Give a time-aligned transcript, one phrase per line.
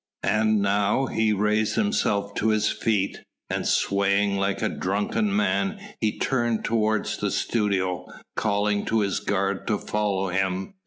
[0.23, 6.17] And now he raised himself to his feet, and swaying like a drunken man he
[6.17, 10.73] turned toward the studio, calling to his guard to follow him.